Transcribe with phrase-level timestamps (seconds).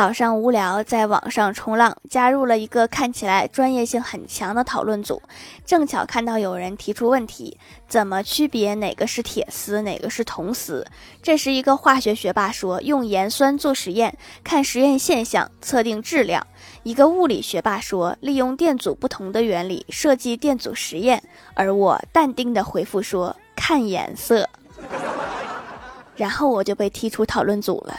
[0.00, 5.20] 早上无聊，在网上冲浪，加入了一个看起来专业性很强的讨论组。
[5.66, 10.86] 正巧看到有人提出问题：怎么区别哪个是铁丝，哪个是铜丝？
[11.22, 16.42] 这时一个化学学霸说：用盐酸做实验，看实验现象测定质量；
[16.82, 21.22] 一个物理学霸说：利用电阻不同的原理设计电阻实验。
[21.52, 24.48] 而我淡定地回复说：看颜色。
[26.16, 27.94] 然后我就被踢出讨论组了。